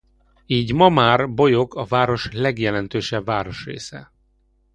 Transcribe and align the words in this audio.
Így 0.45 0.73
ma 0.73 0.89
már 0.89 1.33
Bolyok 1.33 1.75
a 1.75 1.85
város 1.85 2.31
legjelentősebb 2.31 3.25
városrésze. 3.25 4.11